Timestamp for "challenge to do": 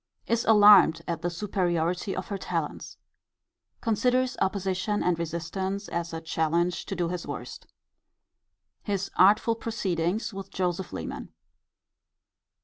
6.19-7.09